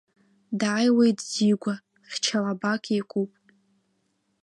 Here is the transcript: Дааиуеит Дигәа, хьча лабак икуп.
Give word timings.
Дааиуеит 0.59 1.19
Дигәа, 1.31 1.75
хьча 2.11 2.37
лабак 2.43 2.83
икуп. 2.99 3.31